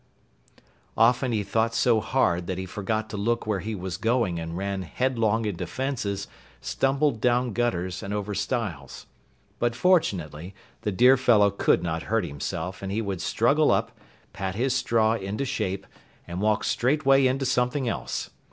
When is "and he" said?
12.81-12.99